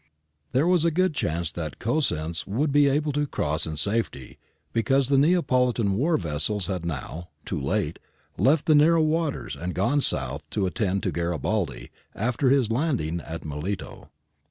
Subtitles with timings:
[0.51, 4.39] There was a good chance that Cosenz would be able to cross in safety
[4.73, 7.99] because the Neapolitan war vessels had now, too late,
[8.35, 13.45] left the narrow waters and gone south to attend to Garibaldi after his landing at
[13.45, 14.09] Melito.